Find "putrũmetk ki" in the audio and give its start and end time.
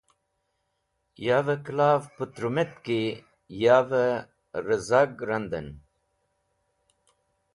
2.15-2.99